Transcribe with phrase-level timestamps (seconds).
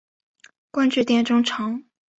[0.71, 1.83] 官至殿中丞。